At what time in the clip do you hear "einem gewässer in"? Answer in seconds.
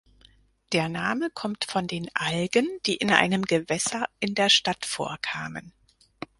3.11-4.33